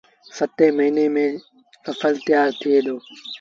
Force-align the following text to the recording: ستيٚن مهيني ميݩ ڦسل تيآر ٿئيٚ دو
ستيٚن 0.37 0.69
مهيني 0.77 1.05
ميݩ 1.13 1.39
ڦسل 1.83 2.13
تيآر 2.25 2.47
ٿئيٚ 2.59 2.83
دو 2.85 2.95